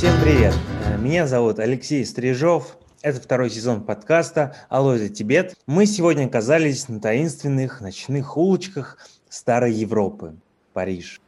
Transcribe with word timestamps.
Всем 0.00 0.14
привет! 0.22 0.54
Э, 0.86 0.96
Меня 0.96 1.26
зовут 1.26 1.58
Алексей 1.58 2.06
Стрижов. 2.06 2.78
Это 3.02 3.20
второй 3.20 3.50
сезон 3.50 3.82
подкаста 3.84 4.56
«Алло, 4.70 4.94
это 4.94 5.10
Тибет». 5.10 5.54
Мы 5.66 5.84
сегодня 5.84 6.24
оказались 6.24 6.88
на 6.88 7.00
таинственных 7.00 7.82
ночных 7.82 8.38
улочках 8.38 8.96
старой 9.28 9.74
Европы, 9.74 10.36
Париж. 10.72 11.20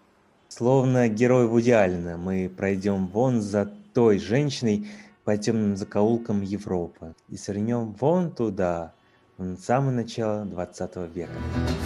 Словно 0.49 1.11
герой 1.11 1.49
Вуди 1.49 1.71
Аллена, 1.71 2.17
мы 2.17 2.49
пройдем 2.49 3.09
вон 3.09 3.43
за 3.43 3.71
той 3.93 4.19
женщиной 4.19 4.89
по 5.25 5.37
темным 5.37 5.77
закоулкам 5.77 6.41
Европы 6.41 7.15
и 7.29 7.37
свернем 7.37 7.95
вон 8.01 8.31
туда, 8.31 8.95
в 9.37 9.55
самое 9.59 9.95
начало 9.95 10.47
20 10.47 10.97
века. 11.15 11.33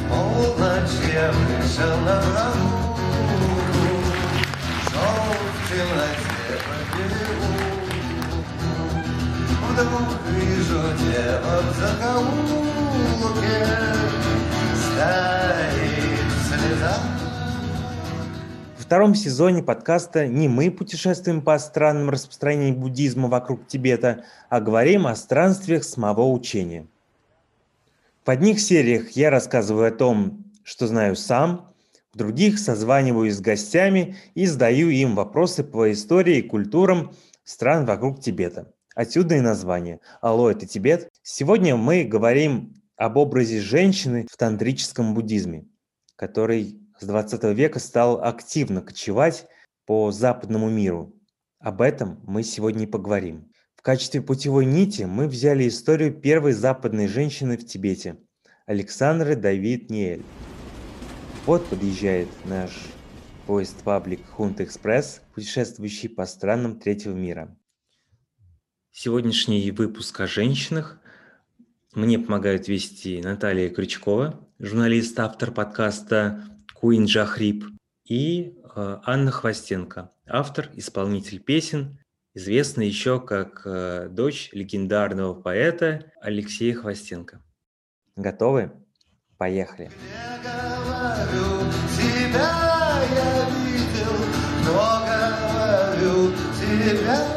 Полночь 0.09 0.93
Вдруг 9.77 10.09
вижу 10.31 10.81
дело 11.05 11.61
в 11.61 11.79
закоулке, 11.79 13.67
стоит 14.73 16.33
слеза. 16.49 16.97
Во 18.79 18.83
втором 18.83 19.15
сезоне 19.15 19.63
подкаста 19.63 20.27
не 20.27 20.49
мы 20.49 20.71
путешествуем 20.71 21.43
по 21.43 21.59
странным 21.59 22.09
распространениям 22.09 22.77
буддизма 22.77 23.29
вокруг 23.29 23.67
Тибета, 23.67 24.25
а 24.49 24.63
говорим 24.63 25.07
о 25.07 25.15
странствиях 25.15 25.85
самого 25.85 26.23
учения. 26.23 26.87
В 28.25 28.31
одних 28.31 28.61
сериях 28.61 29.11
я 29.11 29.29
рассказываю 29.29 29.89
о 29.89 29.95
том, 29.95 30.43
что 30.65 30.87
знаю 30.87 31.17
сам, 31.17 31.71
в 32.15 32.17
других 32.17 32.59
созваниваюсь 32.59 33.35
с 33.35 33.41
гостями 33.41 34.17
и 34.35 34.47
задаю 34.47 34.89
им 34.89 35.15
вопросы 35.15 35.63
по 35.65 35.93
истории 35.93 36.39
и 36.39 36.49
культурам 36.49 37.13
стран 37.45 37.85
вокруг 37.85 38.21
Тибета. 38.23 38.73
Отсюда 38.97 39.37
и 39.37 39.43
название 39.43 40.01
«Алло, 40.23 40.51
это 40.51 40.65
Тибет». 40.65 41.11
Сегодня 41.23 41.77
мы 41.77 42.05
говорим 42.05 42.73
об 42.97 43.19
образе 43.19 43.61
женщины 43.61 44.27
в 44.27 44.39
тантрическом 44.39 45.13
буддизме, 45.13 45.67
который 46.17 46.81
с 46.99 47.05
20 47.05 47.45
века 47.55 47.79
стал 47.79 48.25
активно 48.25 48.81
кочевать 48.81 49.49
по 49.85 50.11
западному 50.13 50.71
миру. 50.71 51.15
Об 51.59 51.83
этом 51.83 52.23
мы 52.27 52.43
сегодня 52.43 52.85
и 52.85 52.87
поговорим. 52.87 53.53
В 53.75 53.83
качестве 53.83 54.23
путевой 54.23 54.65
нити 54.65 55.03
мы 55.03 55.29
взяли 55.29 55.69
историю 55.69 56.15
первой 56.19 56.53
западной 56.53 57.07
женщины 57.07 57.59
в 57.59 57.67
Тибете– 57.67 58.17
Александры 58.67 59.37
Давид 59.37 59.91
Ниэль. 59.91 60.25
Вот 61.45 61.67
подъезжает 61.67 62.29
наш 62.47 62.71
поезд 63.47 63.77
паблик 63.83 64.27
Хунт 64.27 64.63
Экспресс, 64.63 65.21
путешествующий 65.35 66.09
по 66.09 66.25
странам 66.25 66.81
третьего 66.81 67.13
мира. 67.13 67.55
Сегодняшний 68.99 69.71
выпуск 69.73 70.19
о 70.21 70.27
женщинах 70.27 70.99
мне 71.93 72.19
помогают 72.19 72.67
вести 72.67 73.21
Наталья 73.21 73.69
Крючкова, 73.69 74.41
журналист, 74.59 75.21
автор 75.21 75.51
подкаста 75.53 76.49
Куин 76.73 77.05
Джахрип, 77.05 77.67
и 78.07 78.55
э, 78.75 78.99
Анна 79.05 79.31
Хвостенко, 79.31 80.13
автор, 80.27 80.71
исполнитель 80.73 81.41
песен, 81.41 81.99
известная 82.33 82.87
еще 82.87 83.21
как 83.21 83.67
э, 83.67 84.09
дочь 84.11 84.49
легендарного 84.53 85.35
поэта 85.35 86.11
Алексея 86.23 86.75
Хвостенко. 86.75 87.43
Готовы? 88.17 88.73
Поехали. 89.37 89.91
Я 97.05 97.36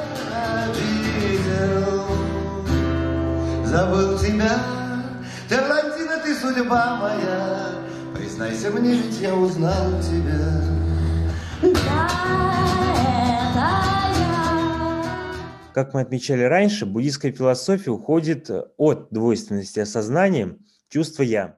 Забыл 3.70 4.18
тебя, 4.18 4.60
блондина, 5.48 6.18
ты 6.24 6.34
судьба 6.34 6.98
моя. 7.00 7.76
Признайся 8.16 8.72
мне, 8.72 8.96
ведь 8.96 9.22
я 9.22 9.36
узнал 9.36 9.92
тебя. 10.02 10.60
Как 15.76 15.94
мы 15.94 16.02
отмечали 16.02 16.42
раньше, 16.42 16.88
буддийская 16.88 17.32
философия 17.32 17.92
уходит 17.92 18.50
от 18.78 19.10
двойственности 19.12 19.82
осознания 19.82 20.58
чувства 20.90 21.22
«я». 21.22 21.58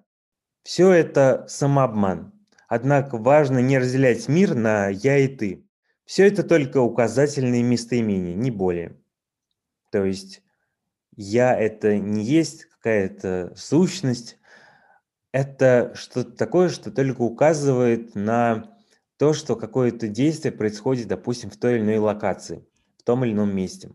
Все 0.63 0.91
это 0.91 1.46
самообман. 1.47 2.34
Однако 2.68 3.18
важно 3.19 3.59
не 3.59 3.80
разделять 3.80 4.28
мир 4.28 4.53
на 4.53 4.90
«я» 4.90 5.18
и 5.18 5.30
«ты». 5.30 5.66
Все 6.03 6.28
это 6.28 6.44
только 6.44 6.81
указательные 6.81 7.63
местоимения, 7.63 8.36
не 8.36 8.52
более. 8.52 8.97
То 9.91 10.03
есть 10.03 10.41
«я»– 11.22 11.58
это 11.59 11.98
не 11.98 12.24
есть 12.24 12.66
какая-то 12.66 13.54
сущность, 13.56 14.38
это 15.32 15.92
что-то 15.96 16.32
такое, 16.32 16.70
что 16.70 16.92
только 16.92 17.22
указывает 17.22 18.16
на 18.16 18.76
то, 19.18 19.34
что 19.34 19.56
какое-то 19.56 20.08
действие 20.08 20.52
происходит, 20.52 21.08
допустим, 21.08 21.50
в 21.50 21.58
той 21.58 21.76
или 21.76 21.84
иной 21.84 21.98
локации, 22.00 22.66
в 22.98 23.04
том 23.04 23.24
или 23.24 23.34
ином 23.34 23.56
месте. 23.56 23.92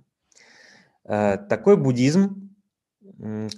Э, 1.04 1.36
Такой 1.36 1.76
буддизм, 1.76 2.56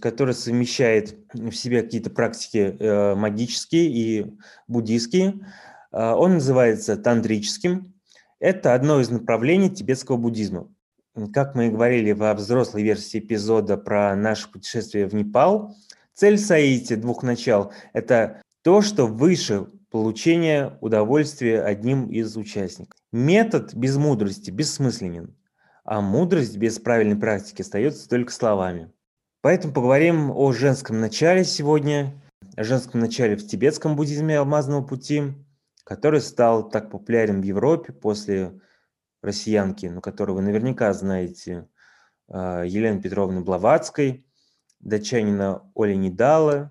который 0.00 0.34
совмещает 0.34 1.16
в 1.32 1.52
себе 1.52 1.82
какие-то 1.82 2.10
практики 2.10 2.76
э, 2.78 3.14
магические 3.14 3.86
и 3.86 4.38
буддийские, 4.66 5.46
э, 5.92 6.12
он 6.12 6.34
называется 6.34 6.96
тантрическим. 6.96 7.94
Это 8.40 8.74
одно 8.74 9.00
из 9.00 9.10
направлений 9.10 9.70
тибетского 9.70 10.16
буддизма. 10.16 10.72
Как 11.26 11.56
мы 11.56 11.66
и 11.66 11.70
говорили 11.70 12.12
во 12.12 12.32
взрослой 12.34 12.84
версии 12.84 13.18
эпизода 13.18 13.76
про 13.76 14.14
наше 14.14 14.50
путешествие 14.50 15.08
в 15.08 15.14
Непал, 15.14 15.74
цель 16.14 16.38
Саити 16.38 16.94
двух 16.94 17.24
начал– 17.24 17.72
это 17.92 18.40
то, 18.62 18.82
что 18.82 19.06
выше 19.06 19.66
получения 19.90 20.78
удовольствия 20.80 21.62
одним 21.62 22.08
из 22.08 22.36
участников. 22.36 22.96
Метод 23.10 23.74
без 23.74 23.96
мудрости 23.96 24.52
бессмысленен, 24.52 25.34
а 25.84 26.00
мудрость 26.00 26.56
без 26.56 26.78
правильной 26.78 27.16
практики 27.16 27.62
остается 27.62 28.08
только 28.08 28.30
словами. 28.32 28.92
Поэтому 29.40 29.74
поговорим 29.74 30.30
о 30.30 30.52
женском 30.52 31.00
начале 31.00 31.44
сегодня, 31.44 32.14
о 32.56 32.62
женском 32.62 33.00
начале 33.00 33.36
в 33.36 33.44
тибетском 33.44 33.96
буддизме 33.96 34.38
алмазного 34.38 34.82
пути, 34.82 35.34
который 35.82 36.20
стал 36.20 36.68
так 36.68 36.90
популярен 36.90 37.40
в 37.40 37.44
Европе 37.44 37.92
после 37.92 38.60
россиянки, 39.22 39.86
ну, 39.86 40.00
которую 40.00 40.36
вы 40.36 40.42
наверняка 40.42 40.92
знаете, 40.92 41.68
э, 42.28 42.64
Елены 42.66 43.00
Петровны 43.00 43.40
Блаватской, 43.40 44.26
датчанина 44.80 45.70
Оли 45.74 45.94
Недала 45.94 46.70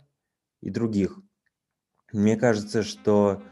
и 0.61 0.69
других. 0.69 1.19
Мне 2.13 2.37
кажется, 2.37 2.83
что 2.83 3.43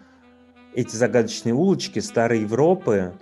эти 0.73 0.95
загадочные 0.95 1.53
улочки 1.53 1.99
старой 1.99 2.41
Европы, 2.41 3.17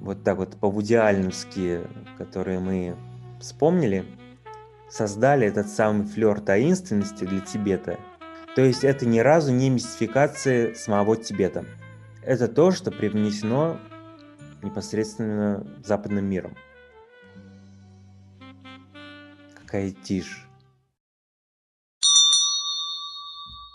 вот 0.00 0.22
так 0.24 0.38
вот 0.38 0.58
по-вудиальновски, 0.60 1.82
которые 2.18 2.60
мы 2.60 2.96
вспомнили, 3.40 4.04
создали 4.88 5.46
этот 5.46 5.68
самый 5.68 6.06
флер 6.06 6.40
таинственности 6.40 7.24
для 7.24 7.40
Тибета. 7.40 7.98
То 8.54 8.62
есть 8.62 8.84
это 8.84 9.04
ни 9.06 9.18
разу 9.18 9.52
не 9.52 9.68
мистификация 9.68 10.74
самого 10.74 11.16
Тибета. 11.16 11.64
Это 12.22 12.48
то, 12.48 12.70
что 12.70 12.90
привнесено 12.90 13.78
непосредственно 14.66 15.66
западным 15.82 16.26
миром. 16.26 16.54
Какая 19.54 19.90
тишь. 19.90 20.46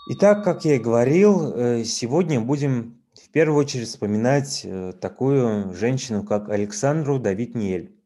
Итак, 0.08 0.44
как 0.44 0.64
я 0.64 0.76
и 0.76 0.78
говорил, 0.78 1.52
э, 1.54 1.84
сегодня 1.84 2.40
будем 2.40 3.02
в 3.14 3.30
первую 3.30 3.58
очередь 3.58 3.88
вспоминать 3.88 4.62
э, 4.64 4.92
такую 5.00 5.72
женщину, 5.74 6.24
как 6.24 6.48
Александру 6.48 7.18
Давид 7.18 7.54
Ниэль. 7.54 7.96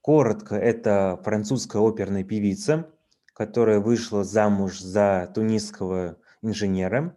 Коротко, 0.00 0.56
это 0.56 1.20
французская 1.22 1.80
оперная 1.80 2.24
певица, 2.24 2.90
которая 3.34 3.78
вышла 3.78 4.24
замуж 4.24 4.80
за 4.80 5.30
тунисского 5.34 6.16
инженера, 6.42 7.16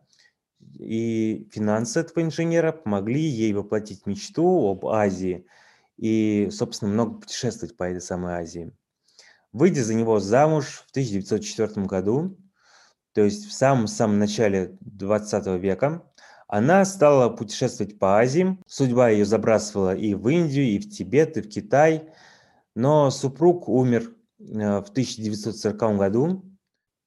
и 0.80 1.48
финансы 1.52 2.00
этого 2.00 2.24
инженера 2.24 2.72
помогли 2.72 3.22
ей 3.22 3.54
воплотить 3.54 4.06
мечту 4.06 4.72
об 4.72 4.86
Азии 4.86 5.46
и, 5.98 6.50
собственно, 6.52 6.92
много 6.92 7.20
путешествовать 7.22 7.78
по 7.78 7.84
этой 7.84 8.02
самой 8.02 8.34
Азии. 8.34 8.74
Выйдя 9.54 9.84
за 9.84 9.94
него 9.94 10.20
замуж 10.20 10.84
в 10.88 10.92
1904 10.92 11.86
году, 11.86 12.38
то 13.14 13.22
есть 13.22 13.46
в 13.46 13.54
самом-самом 13.54 14.20
начале 14.20 14.78
20 14.82 15.48
века, 15.62 16.04
она 16.48 16.86
стала 16.86 17.30
путешествовать 17.30 17.98
по 17.98 18.20
Азии. 18.20 18.60
Судьба 18.68 19.10
ее 19.10 19.26
забрасывала 19.26 19.96
и 19.96 20.14
в 20.14 20.28
Индию, 20.28 20.66
и 20.66 20.80
в 20.80 20.90
Тибет, 20.90 21.38
и 21.38 21.42
в 21.42 21.50
Китай. 21.50 22.10
Но 22.76 23.10
супруг 23.10 23.70
умер 23.70 24.14
э, 24.40 24.44
в 24.44 24.90
1940 24.90 25.98
году, 25.98 26.44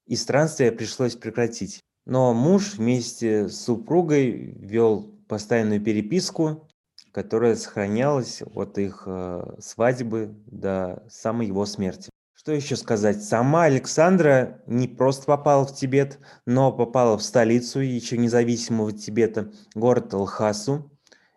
и 0.06 0.16
странствие 0.16 0.72
пришлось 0.72 1.14
прекратить. 1.14 1.84
Но 2.08 2.32
муж 2.32 2.76
вместе 2.76 3.50
с 3.50 3.60
супругой 3.60 4.30
вел 4.58 5.14
постоянную 5.28 5.78
переписку, 5.78 6.66
которая 7.12 7.54
сохранялась 7.54 8.42
от 8.54 8.78
их 8.78 9.02
э, 9.04 9.56
свадьбы 9.58 10.34
до 10.46 11.04
самой 11.10 11.48
его 11.48 11.66
смерти. 11.66 12.08
Что 12.32 12.52
еще 12.52 12.76
сказать? 12.76 13.22
Сама 13.22 13.64
Александра 13.64 14.62
не 14.66 14.88
просто 14.88 15.26
попала 15.26 15.66
в 15.66 15.74
Тибет, 15.74 16.18
но 16.46 16.72
попала 16.72 17.18
в 17.18 17.22
столицу 17.22 17.80
еще 17.80 18.16
независимого 18.16 18.92
Тибета, 18.92 19.52
город 19.74 20.14
Лхасу. 20.14 20.90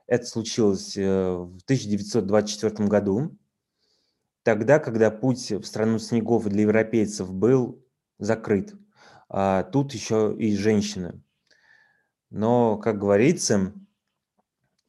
Это 0.07 0.25
случилось 0.25 0.95
э, 0.95 1.03
в 1.03 1.59
1924 1.65 2.87
году, 2.87 3.37
тогда, 4.43 4.79
когда 4.79 5.11
путь 5.11 5.51
в 5.51 5.65
страну 5.65 5.99
снегов 5.99 6.45
для 6.45 6.61
европейцев 6.61 7.33
был 7.33 7.85
закрыт. 8.19 8.73
А 9.33 9.63
тут 9.63 9.93
еще 9.93 10.35
и 10.37 10.55
женщины. 10.57 11.21
Но, 12.29 12.77
как 12.77 12.99
говорится, 12.99 13.73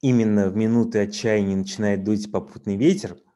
именно 0.00 0.48
в 0.48 0.56
минуты 0.56 0.98
отчаяния 0.98 1.56
начинает 1.56 2.04
дуть 2.04 2.30
попутный 2.30 2.76
ветер– 2.76 3.16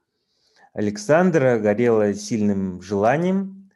Александра 0.77 1.59
горела 1.59 2.13
сильным 2.13 2.83
желанием, 2.83 3.71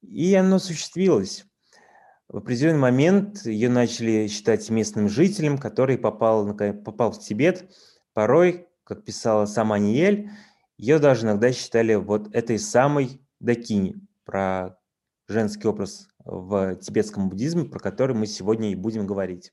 и 0.00 0.34
оно 0.34 0.56
осуществилось. 0.56 1.44
В 2.28 2.38
определенный 2.38 2.78
момент 2.78 3.44
ее 3.44 3.68
начали 3.68 4.26
считать 4.26 4.70
местным 4.70 5.10
жителем, 5.10 5.58
который 5.58 5.98
попал, 5.98 6.56
попал 6.56 7.12
в 7.12 7.20
Тибет. 7.20 7.70
Порой, 8.14 8.68
как 8.84 9.04
писала 9.04 9.44
сама 9.44 9.78
Ниель, 9.78 10.30
ее 10.78 10.98
даже 10.98 11.26
иногда 11.26 11.52
считали 11.52 11.94
вот 11.94 12.34
этой 12.34 12.58
самой 12.58 13.20
Дакини, 13.38 13.96
про 14.24 14.78
женский 15.28 15.68
образ 15.68 16.08
в 16.26 16.76
тибетском 16.76 17.28
буддизме, 17.28 17.64
про 17.64 17.78
который 17.78 18.16
мы 18.16 18.26
сегодня 18.26 18.70
и 18.70 18.74
будем 18.74 19.06
говорить. 19.06 19.52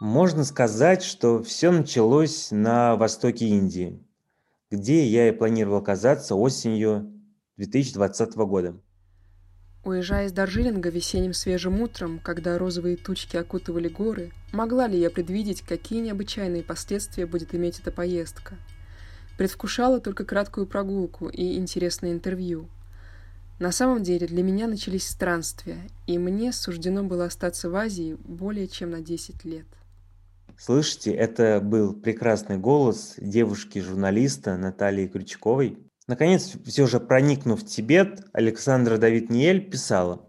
Можно 0.00 0.44
сказать, 0.44 1.02
что 1.02 1.42
все 1.42 1.70
началось 1.70 2.50
на 2.50 2.96
востоке 2.96 3.46
Индии, 3.46 4.04
где 4.70 5.06
я 5.06 5.28
и 5.28 5.32
планировал 5.32 5.78
оказаться 5.78 6.34
осенью 6.34 7.12
2020 7.56 8.34
года. 8.36 8.80
Уезжая 9.84 10.26
из 10.26 10.32
Даржилинга 10.32 10.90
весенним 10.90 11.32
свежим 11.32 11.80
утром, 11.80 12.20
когда 12.20 12.56
розовые 12.56 12.96
тучки 12.96 13.36
окутывали 13.36 13.88
горы, 13.88 14.30
могла 14.52 14.86
ли 14.86 14.96
я 14.96 15.10
предвидеть, 15.10 15.62
какие 15.62 16.00
необычайные 16.00 16.62
последствия 16.62 17.26
будет 17.26 17.52
иметь 17.52 17.80
эта 17.80 17.90
поездка? 17.90 18.54
Предвкушала 19.36 19.98
только 20.00 20.24
краткую 20.24 20.66
прогулку 20.66 21.28
и 21.28 21.56
интересное 21.56 22.12
интервью. 22.12 22.68
На 23.58 23.72
самом 23.72 24.04
деле 24.04 24.28
для 24.28 24.44
меня 24.44 24.68
начались 24.68 25.08
странствия, 25.08 25.78
и 26.06 26.16
мне 26.16 26.52
суждено 26.52 27.02
было 27.02 27.24
остаться 27.24 27.68
в 27.68 27.74
Азии 27.74 28.16
более 28.24 28.68
чем 28.68 28.90
на 28.90 29.00
10 29.00 29.44
лет. 29.44 29.66
Слышите, 30.56 31.10
это 31.10 31.60
был 31.60 31.92
прекрасный 31.92 32.56
голос 32.56 33.14
девушки-журналиста 33.18 34.56
Натальи 34.56 35.08
Крючковой. 35.08 35.78
Наконец, 36.08 36.56
все 36.66 36.86
же 36.86 36.98
проникнув 36.98 37.62
в 37.62 37.66
Тибет, 37.66 38.24
Александра 38.32 38.96
Давид 38.96 39.30
Ниель 39.30 39.70
писала. 39.70 40.24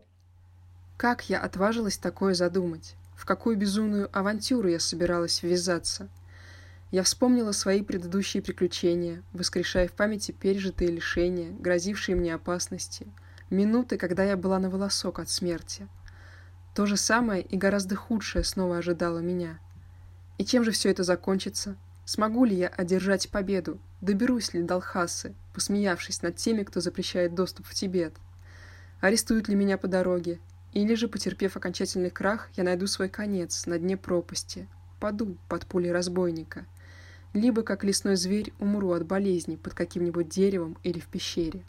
«Как 0.97 1.29
я 1.29 1.39
отважилась 1.39 1.97
такое 1.97 2.35
задумать? 2.35 2.95
В 3.15 3.25
какую 3.25 3.57
безумную 3.57 4.09
авантюру 4.17 4.67
я 4.69 4.79
собиралась 4.79 5.41
ввязаться?» 5.41 6.09
Я 6.91 7.01
вспомнила 7.01 7.53
свои 7.53 7.81
предыдущие 7.81 8.43
приключения, 8.43 9.23
воскрешая 9.33 9.87
в 9.87 9.93
памяти 9.93 10.31
пережитые 10.31 10.91
лишения, 10.91 11.49
грозившие 11.49 12.15
мне 12.15 12.35
опасности, 12.35 13.07
минуты, 13.49 13.97
когда 13.97 14.23
я 14.23 14.37
была 14.37 14.59
на 14.59 14.69
волосок 14.69 15.17
от 15.17 15.27
смерти. 15.27 15.87
То 16.75 16.85
же 16.85 16.95
самое 16.95 17.41
и 17.41 17.57
гораздо 17.57 17.95
худшее 17.95 18.43
снова 18.43 18.77
ожидало 18.77 19.17
меня. 19.17 19.57
И 20.37 20.45
чем 20.45 20.63
же 20.63 20.69
все 20.69 20.91
это 20.91 21.01
закончится? 21.01 21.77
Смогу 22.05 22.45
ли 22.45 22.55
я 22.55 22.67
одержать 22.67 23.29
победу? 23.29 23.79
Доберусь 24.01 24.53
ли 24.53 24.61
до 24.61 24.75
Алхасы, 24.75 25.33
посмеявшись 25.53 26.21
над 26.21 26.35
теми, 26.35 26.63
кто 26.63 26.81
запрещает 26.81 27.35
доступ 27.35 27.65
в 27.65 27.73
Тибет? 27.73 28.13
Арестуют 29.01 29.47
ли 29.47 29.55
меня 29.55 29.77
по 29.77 29.87
дороге? 29.87 30.39
Или 30.73 30.95
же, 30.95 31.07
потерпев 31.07 31.55
окончательный 31.55 32.09
крах, 32.09 32.49
я 32.55 32.63
найду 32.63 32.87
свой 32.87 33.09
конец 33.09 33.65
на 33.65 33.77
дне 33.77 33.95
пропасти, 33.95 34.67
паду 34.99 35.37
под 35.47 35.65
пулей 35.65 35.91
разбойника— 35.91 36.65
либо, 37.33 37.63
как 37.63 37.83
лесной 37.83 38.15
зверь, 38.15 38.53
умру 38.59 38.91
от 38.91 39.05
болезни 39.05 39.55
под 39.55 39.73
каким-нибудь 39.73 40.29
деревом 40.29 40.77
или 40.83 40.99
в 40.99 41.07
пещере. 41.07 41.63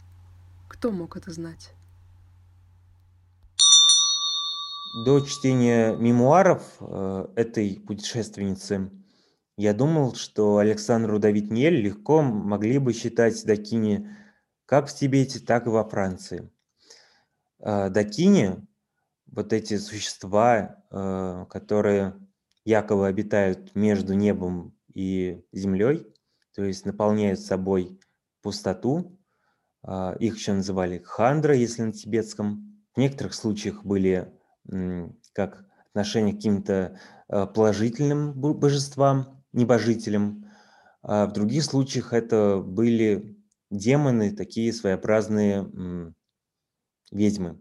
Кто 0.67 0.91
мог 0.91 1.17
это 1.17 1.31
знать? 1.31 1.73
До 5.05 5.19
чтения 5.21 5.95
мемуаров 5.95 6.61
э, 6.79 7.27
этой 7.35 7.81
путешественницы 7.85 8.89
я 9.57 9.73
думал, 9.73 10.15
что 10.15 10.57
Александру 10.57 11.19
Давид 11.19 11.51
Нель 11.51 11.81
легко 11.81 12.21
могли 12.21 12.77
бы 12.77 12.93
считать 12.93 13.43
Дакини 13.45 14.09
как 14.65 14.87
в 14.87 14.95
Тибете, 14.95 15.39
так 15.39 15.67
и 15.67 15.69
во 15.69 15.87
Франции. 15.87 16.51
Э, 17.59 17.89
Дакини, 17.89 18.67
вот 19.27 19.53
эти 19.53 19.77
существа, 19.77 20.83
э, 20.91 21.45
которые 21.49 22.15
якобы 22.65 23.07
обитают 23.07 23.75
между 23.75 24.13
небом 24.13 24.75
и 24.93 25.45
землей, 25.51 26.07
то 26.55 26.63
есть 26.63 26.85
наполняют 26.85 27.39
собой 27.39 27.99
пустоту. 28.41 29.19
А, 29.83 30.15
их 30.19 30.35
еще 30.37 30.53
называли 30.53 30.99
хандра, 30.99 31.55
если 31.55 31.83
на 31.83 31.91
тибетском. 31.91 32.83
В 32.95 32.99
некоторых 32.99 33.33
случаях 33.33 33.83
были 33.83 34.31
как 35.33 35.65
отношение 35.89 36.33
к 36.33 36.37
каким-то 36.37 36.99
а, 37.27 37.45
положительным 37.45 38.33
божествам, 38.33 39.44
небожителям. 39.55 40.45
А 41.01 41.25
в 41.25 41.33
других 41.33 41.63
случаях 41.63 42.13
это 42.13 42.61
были 42.63 43.37
демоны, 43.71 44.35
такие 44.35 44.73
своеобразные 44.73 46.13
ведьмы. 47.11 47.59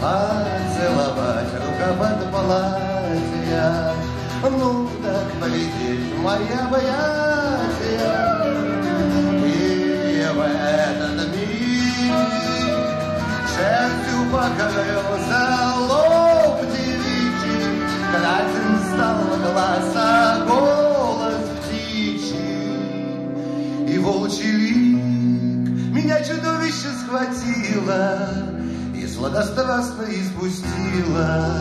Поцеловать 0.00 1.52
рукав 1.54 2.30
платья. 2.32 3.94
Ну 4.42 4.88
так 5.02 5.26
полететь 5.40 6.12
в 6.12 6.22
мои 6.22 6.48
покрылся 14.32 15.44
лоб 15.88 16.60
девичий, 16.72 17.84
Красен 18.10 18.74
стал 18.88 19.20
глаз, 19.38 19.92
а 19.94 20.46
голос 20.46 21.44
птичий, 21.60 22.74
И 23.94 23.98
волчий 23.98 24.52
лик 24.52 24.96
меня 25.94 26.18
чудовище 26.24 26.90
схватило 27.04 28.28
И 28.96 29.06
сладострастно 29.06 30.04
испустило. 30.04 31.52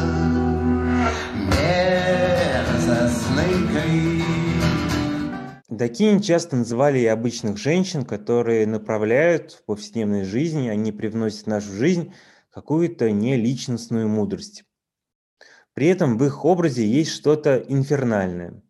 Дакини 5.81 6.19
часто 6.19 6.57
называли 6.57 6.99
и 6.99 7.07
обычных 7.07 7.57
женщин, 7.57 8.05
которые 8.05 8.67
направляют 8.67 9.53
в 9.53 9.63
повседневной 9.65 10.25
жизни, 10.25 10.67
они 10.67 10.91
привносят 10.91 11.45
в 11.45 11.47
нашу 11.47 11.71
жизнь 11.73 12.13
какую-то 12.51 13.11
неличностную 13.11 14.07
мудрость. 14.07 14.63
При 15.73 15.87
этом 15.87 16.17
в 16.17 16.23
их 16.25 16.45
образе 16.45 16.85
есть 16.85 17.11
что-то 17.11 17.57
инфернальное. 17.57 18.61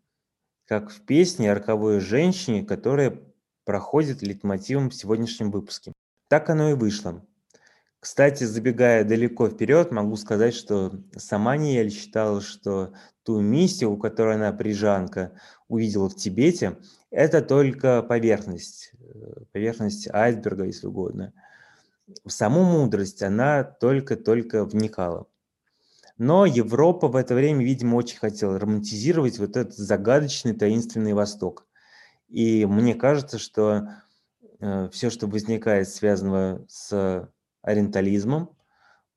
как 0.66 0.90
в 0.90 1.02
песне 1.02 1.52
о 1.52 1.56
роковой 1.56 2.00
женщине, 2.00 2.64
которая 2.64 3.20
проходит 3.66 4.22
литмотивом 4.22 4.90
в 4.90 4.96
сегодняшнем 4.96 5.52
выпуске. 5.52 5.92
Так 6.30 6.50
оно 6.50 6.70
и 6.70 6.74
вышло. 6.76 7.26
Кстати, 8.00 8.46
забегая 8.46 9.04
далеко 9.04 9.50
вперед, 9.50 9.92
могу 9.92 10.16
сказать, 10.16 10.56
что 10.56 10.94
сама 11.18 11.58
Ниэль 11.58 11.92
считала, 11.92 12.42
что 12.42 12.94
ту 13.24 13.42
миссию, 13.42 13.98
которую 13.98 14.36
она 14.36 14.54
прижанка 14.54 15.34
увидела 15.68 16.10
в 16.10 16.16
Тибете, 16.16 16.78
это 17.12 17.42
только 17.42 18.02
поверхность, 18.02 18.94
э, 18.98 19.44
поверхность 19.52 20.08
айсберга, 20.12 20.64
если 20.64 20.88
угодно. 20.88 21.34
В 22.26 22.30
саму 22.32 22.64
мудрость 22.64 23.22
она 23.22 23.64
только-только 23.64 24.66
вникала. 24.66 25.28
Но 26.18 26.46
Европа 26.46 27.08
в 27.08 27.16
это 27.16 27.34
время, 27.34 27.64
видимо, 27.66 27.96
очень 27.96 28.18
хотела 28.18 28.60
романтизировать 28.60 29.40
вот 29.40 29.58
этот 29.58 29.76
загадочный 29.76 30.54
таинственный 30.54 31.14
Восток. 31.14 31.68
И 32.28 32.66
мне 32.66 32.94
кажется, 32.94 33.40
что 33.40 33.90
э, 34.60 34.90
все, 34.92 35.10
что 35.10 35.28
возникает, 35.28 35.90
связанного 35.90 36.66
с 36.70 37.30
ориентализмом, 37.62 38.56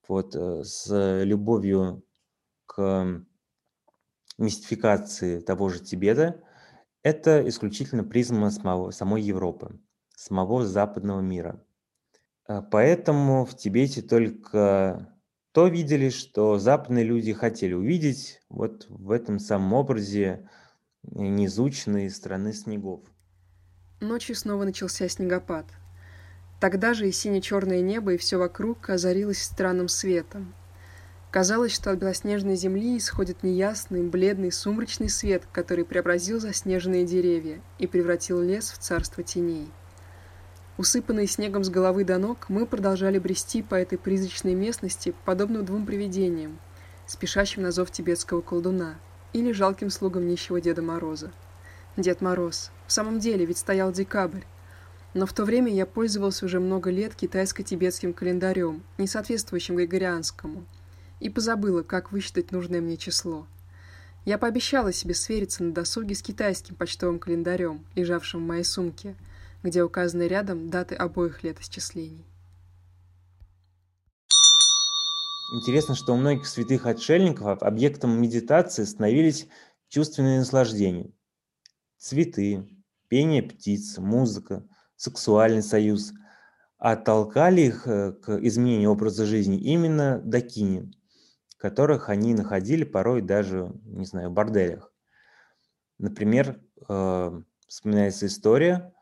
вот, 0.08 0.34
э, 0.34 0.64
с 0.64 1.22
любовью 1.22 2.02
к 2.66 3.22
мистификации 4.38 5.40
того 5.40 5.68
же 5.68 5.80
Тибета, 5.80 6.40
это 7.02 7.46
исключительно 7.46 8.02
призма 8.02 8.50
самого, 8.50 8.90
самой 8.90 9.22
Европы, 9.22 9.78
самого 10.16 10.64
западного 10.64 11.20
мира. 11.20 11.62
А 12.46 12.62
Поэтому 12.62 13.44
в 13.44 13.56
Тибете 13.56 14.02
только 14.02 15.14
то 15.52 15.68
видели, 15.68 16.10
что 16.10 16.58
западные 16.58 17.04
люди 17.04 17.32
хотели 17.32 17.74
увидеть 17.74 18.40
вот 18.48 18.86
в 18.88 19.10
этом 19.10 19.38
самом 19.38 19.72
образе 19.72 20.48
неизученной 21.02 22.10
страны 22.10 22.52
снегов. 22.52 23.00
Ночью 24.00 24.34
снова 24.34 24.64
начался 24.64 25.08
снегопад– 25.08 25.66
Тогда 26.64 26.94
же 26.94 27.08
и 27.08 27.12
сине-черное 27.12 27.82
небо, 27.82 28.14
и 28.14 28.16
все 28.16 28.38
вокруг 28.38 28.88
озарилось 28.88 29.42
странным 29.42 29.88
светом. 29.88 30.54
Казалось, 31.30 31.72
что 31.72 31.90
от 31.90 31.98
белоснежной 31.98 32.56
земли 32.56 32.96
исходит 32.96 33.42
неясный, 33.42 34.02
бледный, 34.02 34.50
сумрачный 34.50 35.10
свет, 35.10 35.42
который 35.52 35.84
преобразил 35.84 36.40
заснеженные 36.40 37.04
деревья 37.04 37.60
и 37.78 37.86
превратил 37.86 38.40
лес 38.40 38.70
в 38.70 38.78
царство 38.78 39.22
теней. 39.22 39.68
Усыпанные 40.76 41.28
снегом 41.28 41.62
с 41.62 41.68
головы 41.68 42.04
до 42.04 42.18
ног, 42.18 42.46
мы 42.48 42.66
продолжали 42.66 43.18
брести 43.20 43.62
по 43.62 43.76
этой 43.76 43.96
призрачной 43.96 44.54
местности, 44.54 45.14
подобно 45.24 45.62
двум 45.62 45.86
привидениям, 45.86 46.58
спешащим 47.06 47.62
на 47.62 47.70
зов 47.70 47.92
тибетского 47.92 48.40
колдуна 48.40 48.96
или 49.32 49.52
жалким 49.52 49.88
слугам 49.88 50.26
нищего 50.26 50.60
Деда 50.60 50.82
Мороза. 50.82 51.32
Дед 51.96 52.20
Мороз. 52.20 52.72
В 52.88 52.92
самом 52.92 53.20
деле, 53.20 53.44
ведь 53.44 53.58
стоял 53.58 53.92
декабрь, 53.92 54.42
но 55.14 55.26
в 55.26 55.32
то 55.32 55.44
время 55.44 55.72
я 55.72 55.86
пользовался 55.86 56.44
уже 56.44 56.58
много 56.58 56.90
лет 56.90 57.14
китайско-тибетским 57.14 58.12
календарем, 58.12 58.82
не 58.98 59.06
соответствующим 59.06 59.76
григорианскому, 59.76 60.64
и 61.20 61.30
позабыла, 61.30 61.82
как 61.82 62.10
высчитать 62.10 62.50
нужное 62.50 62.80
мне 62.80 62.96
число. 62.96 63.46
Я 64.24 64.38
пообещала 64.38 64.92
себе 64.92 65.14
свериться 65.14 65.62
на 65.62 65.72
досуге 65.72 66.16
с 66.16 66.22
китайским 66.22 66.74
почтовым 66.74 67.20
календарем, 67.20 67.84
лежавшим 67.94 68.42
в 68.42 68.46
моей 68.46 68.64
сумке, 68.64 69.14
где 69.64 69.82
указаны 69.82 70.28
рядом 70.28 70.68
даты 70.68 70.94
обоих 70.94 71.42
летосчислений. 71.42 72.26
Интересно, 75.54 75.94
что 75.94 76.12
у 76.12 76.16
многих 76.16 76.46
святых 76.46 76.86
отшельников 76.86 77.62
объектом 77.62 78.20
медитации 78.20 78.84
становились 78.84 79.48
чувственные 79.88 80.40
наслаждения. 80.40 81.10
Цветы, 81.96 82.68
пение 83.08 83.42
птиц, 83.42 83.96
музыка, 83.98 84.66
сексуальный 84.96 85.62
союз, 85.62 86.12
а 86.78 86.96
толкали 86.96 87.62
их 87.62 87.86
э, 87.86 88.12
к 88.12 88.36
изменению 88.40 88.90
образа 88.90 89.24
жизни 89.24 89.58
именно 89.58 90.20
дакини, 90.20 90.90
которых 91.56 92.10
они 92.10 92.34
находили 92.34 92.84
порой 92.84 93.22
даже, 93.22 93.72
не 93.84 94.04
знаю, 94.04 94.28
в 94.28 94.34
борделях. 94.34 94.92
Например, 95.98 96.60
э, 96.88 97.42
вспоминается 97.66 98.26
история 98.26 98.92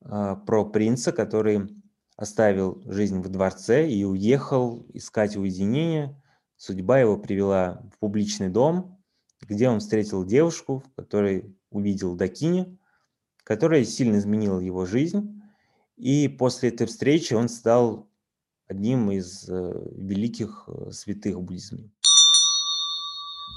про 0.00 0.64
принца, 0.64 1.12
который 1.12 1.68
оставил 2.16 2.82
жизнь 2.84 3.20
в 3.20 3.28
дворце 3.30 3.88
и 3.88 4.04
уехал 4.04 4.86
искать 4.92 5.36
уединение. 5.36 6.20
Судьба 6.56 7.00
его 7.00 7.16
привела 7.16 7.82
в 7.94 7.98
публичный 7.98 8.50
дом, 8.50 9.02
где 9.40 9.70
он 9.70 9.80
встретил 9.80 10.24
девушку, 10.24 10.84
в 10.86 10.96
которой 10.96 11.56
увидел 11.70 12.14
Дакини, 12.14 12.78
которая 13.42 13.84
сильно 13.84 14.18
изменила 14.18 14.60
его 14.60 14.84
жизнь. 14.84 15.40
И 15.96 16.28
после 16.28 16.68
этой 16.68 16.86
встречи 16.86 17.32
он 17.32 17.48
стал 17.48 18.10
одним 18.68 19.10
из 19.10 19.48
э, 19.48 19.72
великих 19.96 20.64
э, 20.68 20.90
святых 20.92 21.36
в 21.36 21.40
буддизме. 21.40 21.90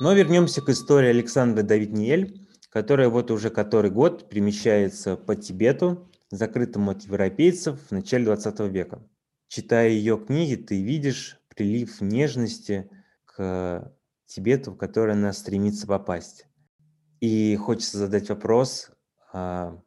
Но 0.01 0.13
вернемся 0.13 0.61
к 0.61 0.69
истории 0.69 1.09
Александра 1.09 1.63
Давидниэль, 1.63 2.47
которая 2.69 3.09
вот 3.09 3.29
уже 3.29 3.49
который 3.49 3.91
год 3.91 4.29
перемещается 4.29 5.15
по 5.15 5.35
Тибету, 5.35 6.09
закрытому 6.35 6.91
от 6.91 7.03
европейцев 7.03 7.79
в 7.87 7.91
начале 7.91 8.25
20 8.25 8.59
века. 8.71 9.01
Читая 9.47 9.89
ее 9.89 10.17
книги, 10.17 10.55
ты 10.55 10.81
видишь 10.81 11.39
прилив 11.47 12.01
нежности 12.01 12.89
к 13.25 13.93
Тибету, 14.25 14.71
в 14.71 14.77
который 14.77 15.13
она 15.13 15.31
стремится 15.33 15.85
попасть. 15.85 16.47
И 17.19 17.55
хочется 17.55 17.97
задать 17.97 18.29
вопрос, 18.29 18.91
а, 19.31 19.79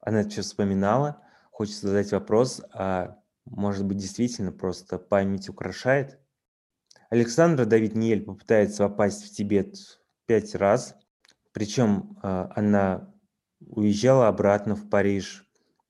она 0.00 0.20
это 0.20 0.30
все 0.30 0.42
вспоминала. 0.42 1.20
Хочется 1.50 1.88
задать 1.88 2.12
вопрос, 2.12 2.62
а 2.72 3.18
может 3.44 3.84
быть 3.84 3.98
действительно 3.98 4.52
просто 4.52 4.98
память 4.98 5.48
украшает? 5.48 6.18
Александра 7.10 7.64
Давид 7.64 7.94
Ниель 7.94 8.24
попытается 8.24 8.88
попасть 8.88 9.24
в 9.24 9.30
Тибет 9.30 9.74
пять 10.26 10.54
раз. 10.54 10.96
Причем 11.52 12.18
а, 12.22 12.50
она 12.54 13.12
уезжала 13.60 14.28
обратно 14.28 14.76
в 14.76 14.88
Париж 14.88 15.43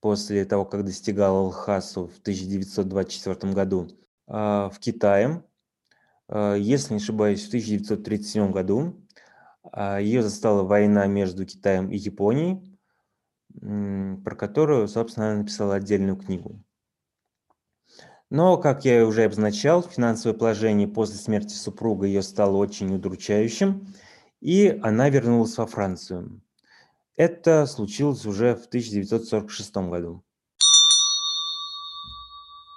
после 0.04 0.44
того, 0.44 0.66
как 0.66 0.84
достигала 0.84 1.40
Лхасу 1.46 2.08
в 2.08 2.18
1924 2.18 3.54
году. 3.54 3.88
А, 4.26 4.68
в 4.68 4.78
Китае, 4.78 5.42
если 6.28 6.92
не 6.92 7.00
ошибаюсь, 7.00 7.42
в 7.42 7.49
1937 7.49 8.52
году 8.52 9.02
ее 9.99 10.23
застала 10.23 10.62
война 10.62 11.06
между 11.06 11.46
Китаем 11.46 11.90
и 11.90 11.96
Японией 11.96 12.75
про 13.61 14.34
которую, 14.37 14.88
собственно, 14.88 15.30
она 15.30 15.38
написала 15.38 15.76
отдельную 15.76 16.16
книгу. 16.16 16.62
Но, 18.30 18.56
как 18.58 18.84
я 18.84 19.06
уже 19.06 19.25
обозначал, 19.25 19.82
финансовое 19.82 20.37
положение 20.37 20.88
после 20.88 21.16
смерти 21.16 21.54
супруга 21.54 22.06
ее 22.06 22.23
стало 22.23 22.56
очень 22.56 22.94
удручающим, 22.94 23.87
и 24.40 24.78
она 24.82 25.08
вернулась 25.08 25.56
во 25.56 25.66
Францию. 25.66 26.42
Это 27.16 27.64
случилось 27.66 28.26
уже 28.26 28.56
в 28.56 28.66
1946 28.66 29.76
году. 29.76 30.25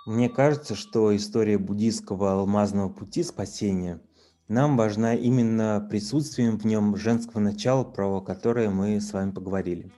Мне 0.05 0.29
кажется, 0.29 0.75
что 0.75 1.15
история 1.15 1.57
буддийского 1.57 2.33
алмазного 2.33 2.89
пути 2.89 3.23
спасения 3.23 3.99
нам 4.47 4.77
важна 4.77 5.15
именно 5.15 5.85
присутствием 5.89 6.59
в 6.59 6.65
нем 6.65 6.95
женского 6.97 7.41
начала, 7.41 7.83
про 7.83 8.21
которое 8.21 8.69
мы 8.69 9.01
с 9.01 9.11
вами 9.11 9.31
поговорили. 9.31 9.91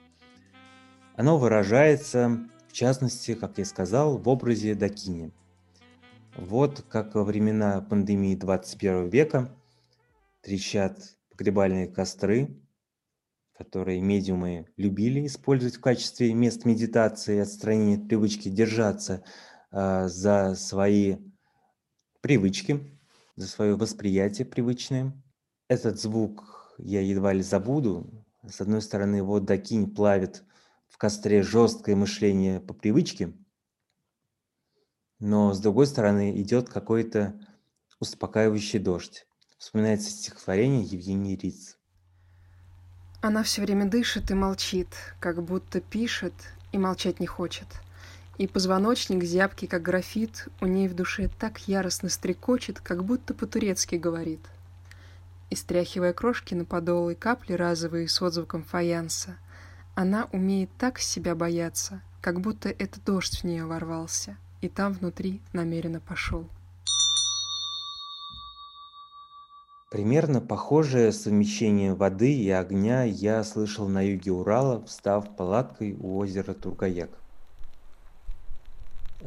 Оно 1.16 1.36
выражается, 1.36 2.40
в 2.66 2.72
частности, 2.72 3.34
как 3.34 3.58
я 3.58 3.66
сказал, 3.66 4.16
в 4.16 4.26
образе 4.26 4.74
Дакини. 4.74 5.32
Вот 6.34 6.82
как 6.88 7.14
во 7.14 7.24
времена 7.24 7.82
пандемии 7.82 8.34
21 8.34 9.10
века 9.10 9.54
трещат 10.40 10.98
погребальные 11.28 11.88
костры, 11.88 12.56
которые 13.60 14.00
медиумы 14.00 14.68
любили 14.78 15.26
использовать 15.26 15.76
в 15.76 15.82
качестве 15.82 16.32
мест 16.32 16.64
медитации 16.64 17.40
отстранения 17.40 17.98
от 17.98 18.08
привычки 18.08 18.48
держаться 18.48 19.22
э, 19.70 20.08
за 20.08 20.54
свои 20.54 21.18
привычки, 22.22 22.98
за 23.36 23.46
свое 23.46 23.76
восприятие 23.76 24.46
привычное. 24.46 25.12
Этот 25.68 26.00
звук 26.00 26.74
я 26.78 27.02
едва 27.02 27.34
ли 27.34 27.42
забуду. 27.42 28.24
С 28.48 28.62
одной 28.62 28.80
стороны, 28.80 29.22
вот 29.22 29.44
Дакинь 29.44 29.94
плавит 29.94 30.42
в 30.88 30.96
костре 30.96 31.42
жесткое 31.42 31.96
мышление 31.96 32.60
по 32.60 32.72
привычке, 32.72 33.34
но 35.18 35.52
с 35.52 35.60
другой 35.60 35.86
стороны 35.86 36.40
идет 36.40 36.70
какой-то 36.70 37.38
успокаивающий 38.00 38.78
дождь. 38.78 39.26
Вспоминается 39.58 40.08
стихотворение 40.08 40.82
Евгении 40.82 41.36
Риц. 41.36 41.76
Она 43.22 43.42
все 43.42 43.60
время 43.60 43.84
дышит 43.84 44.30
и 44.30 44.34
молчит, 44.34 44.88
как 45.18 45.42
будто 45.42 45.80
пишет 45.80 46.32
и 46.72 46.78
молчать 46.78 47.20
не 47.20 47.26
хочет. 47.26 47.66
И 48.38 48.46
позвоночник, 48.46 49.22
зябкий, 49.24 49.68
как 49.68 49.82
графит, 49.82 50.48
у 50.62 50.66
ней 50.66 50.88
в 50.88 50.94
душе 50.94 51.28
так 51.38 51.68
яростно 51.68 52.08
стрекочет, 52.08 52.80
как 52.80 53.04
будто 53.04 53.34
по-турецки 53.34 53.96
говорит. 53.96 54.40
И 55.50 55.54
стряхивая 55.54 56.14
крошки 56.14 56.54
на 56.54 56.64
подол 56.64 57.10
и 57.10 57.14
капли 57.14 57.52
разовые 57.52 58.08
с 58.08 58.22
отзвуком 58.22 58.64
фаянса, 58.64 59.36
она 59.94 60.26
умеет 60.32 60.70
так 60.78 60.98
себя 60.98 61.34
бояться, 61.34 62.00
как 62.22 62.40
будто 62.40 62.70
это 62.70 62.98
дождь 63.04 63.42
в 63.42 63.44
нее 63.44 63.66
ворвался, 63.66 64.38
и 64.62 64.70
там 64.70 64.94
внутри 64.94 65.42
намеренно 65.52 66.00
пошел. 66.00 66.48
Примерно 69.90 70.40
похожее 70.40 71.10
совмещение 71.10 71.94
воды 71.94 72.32
и 72.32 72.48
огня 72.48 73.02
я 73.02 73.42
слышал 73.42 73.88
на 73.88 74.02
юге 74.02 74.30
Урала, 74.30 74.84
встав 74.86 75.34
палаткой 75.36 75.96
у 75.98 76.16
озера 76.18 76.54
Тургаяк. 76.54 77.10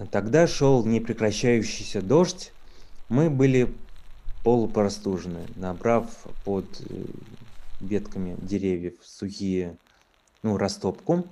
Тогда 0.09 0.47
шел 0.47 0.85
непрекращающийся 0.85 2.01
дождь, 2.01 2.53
мы 3.09 3.29
были 3.29 3.75
полупростужены, 4.45 5.45
набрав 5.57 6.07
под 6.45 6.65
э, 6.89 7.03
ветками 7.81 8.37
деревьев 8.41 8.93
сухие, 9.03 9.77
ну, 10.43 10.57
растопку. 10.57 11.27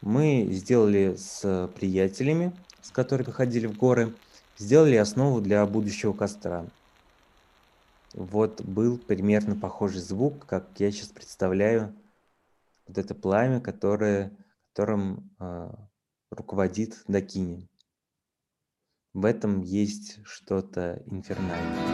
Мы 0.00 0.48
сделали 0.50 1.14
с 1.16 1.70
приятелями, 1.76 2.52
с 2.82 2.90
которыми 2.90 3.30
ходили 3.30 3.68
в 3.68 3.76
горы, 3.76 4.12
сделали 4.58 4.96
основу 4.96 5.40
для 5.40 5.64
будущего 5.66 6.12
костра. 6.12 6.66
Вот 8.14 8.60
был 8.60 8.98
примерно 8.98 9.56
похожий 9.56 10.00
звук, 10.00 10.46
как 10.46 10.68
я 10.78 10.90
сейчас 10.90 11.08
представляю 11.08 11.94
вот 12.86 12.98
это 12.98 13.14
пламя, 13.14 13.60
которое, 13.60 14.36
которым 14.72 15.34
э, 15.40 15.70
руководит 16.30 17.02
Дакини. 17.08 17.70
В 19.14 19.24
этом 19.24 19.62
есть 19.62 20.20
что-то 20.24 21.02
инфернальное. 21.06 21.92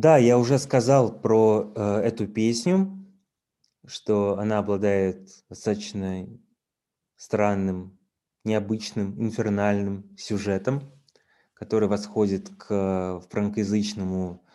Да, 0.00 0.16
я 0.16 0.38
уже 0.38 0.60
сказал 0.60 1.10
про 1.20 1.72
э, 1.74 1.96
эту 2.04 2.28
песню, 2.28 3.04
что 3.84 4.38
она 4.38 4.58
обладает 4.58 5.28
достаточно 5.48 6.24
странным, 7.16 7.98
необычным, 8.44 9.20
инфернальным 9.20 10.16
сюжетом, 10.16 10.92
который 11.52 11.88
восходит 11.88 12.48
к 12.48 13.24
франкоязычному 13.28 14.46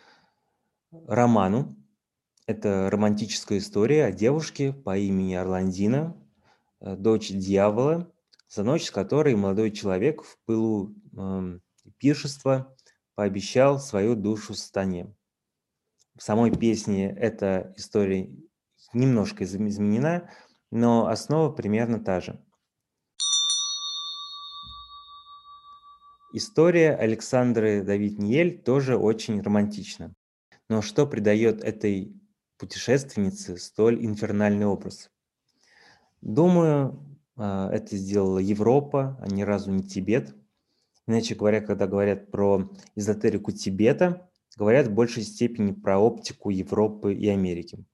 роману. 0.92 1.76
Это 2.48 2.90
романтическая 2.90 3.58
история 3.58 4.06
о 4.06 4.14
девушке 4.14 4.72
по 4.72 4.98
имени 4.98 5.34
Орландина, 5.34 6.16
э, 6.80 6.96
дочь 6.96 7.32
дьявола, 7.32 8.10
за 8.48 8.64
ночь 8.64 8.86
с 8.86 8.92
которой 8.92 9.36
молодой 9.36 9.72
человек 9.72 10.24
в 10.24 10.38
пылу 10.46 10.96
э, 11.18 11.60
пиршества 11.98 12.74
пообещал 13.16 13.78
свою 13.78 14.16
душу 14.16 14.54
сатане 14.54 15.14
в 16.16 16.24
самой 16.24 16.52
песне 16.52 17.10
эта 17.10 17.74
история 17.78 18.30
немножко 18.94 19.44
изменена, 19.44 20.30
но 20.72 21.08
основа 21.08 21.52
примерно 21.52 22.00
та 22.00 22.22
же. 22.22 22.44
История 26.36 26.96
Александры 26.96 27.84
Давид 27.84 28.18
Ниель 28.18 28.62
тоже 28.62 28.98
очень 28.98 29.42
романтична. 29.42 30.16
Но 30.68 30.82
что 30.82 31.06
придает 31.06 31.64
этой 31.64 32.20
путешественнице 32.58 33.58
столь 33.58 34.04
инфернальный 34.04 34.66
образ? 34.66 35.12
Думаю, 36.22 37.20
а, 37.36 37.70
это 37.72 37.96
сделала 37.98 38.40
Европа, 38.40 39.18
а 39.22 39.28
ни 39.28 39.44
разу 39.44 39.72
не 39.72 39.84
Тибет. 39.84 40.36
Иначе 41.06 41.36
говоря, 41.36 41.62
когда 41.62 41.86
говорят 41.86 42.32
про 42.32 42.72
эзотерику 42.96 43.52
Тибета, 43.52 44.32
говорят 44.56 44.88
в 44.88 44.94
большей 44.94 45.24
степени 45.24 45.72
про 45.72 46.00
оптику 46.00 46.50
Европы 46.50 47.14
и 47.14 47.28
Америки. 47.28 47.86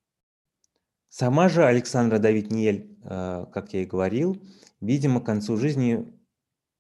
Сама 1.08 1.50
же 1.50 1.64
Александра 1.66 2.20
Давид 2.20 2.52
Ниель, 2.52 2.98
э, 3.04 3.46
как 3.52 3.74
я 3.74 3.82
и 3.82 3.86
говорил, 3.86 4.42
видимо, 4.80 5.22
к 5.22 5.26
концу 5.26 5.58
жизни 5.58 6.14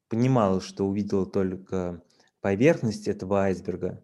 понимала, 0.08 0.62
что 0.62 0.88
увидела 0.88 1.26
только 1.26 2.04
поверхность 2.42 3.08
этого 3.08 3.42
айсберга, 3.42 4.04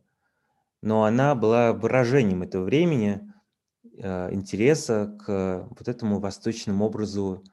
но 0.82 1.04
она 1.04 1.36
была 1.36 1.74
выражением 1.74 2.44
этого 2.44 2.64
времени, 2.64 3.22
э, 3.98 4.34
интереса 4.34 5.16
к 5.26 5.68
вот 5.70 5.88
этому 5.88 6.20
восточному 6.20 6.86
образу, 6.86 7.44